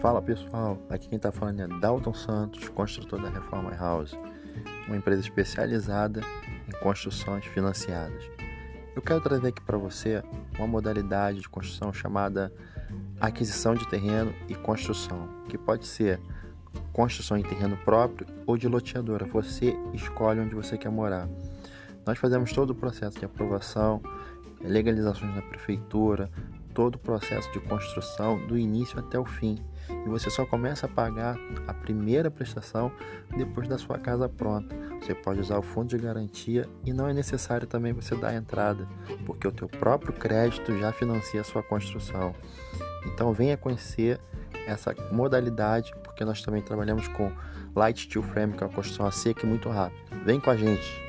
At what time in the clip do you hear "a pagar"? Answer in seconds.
30.84-31.38